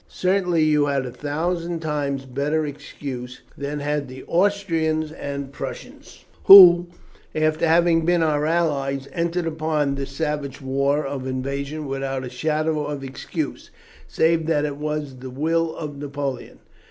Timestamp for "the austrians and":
4.07-5.51